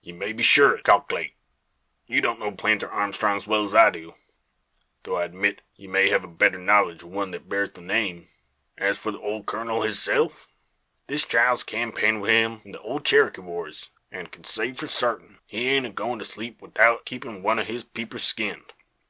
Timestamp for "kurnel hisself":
9.44-10.48